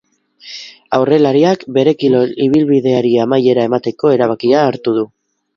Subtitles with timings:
[0.97, 5.07] Aurrelariak bere kirol ibilbideari amaiera emateko erabakia hartu du.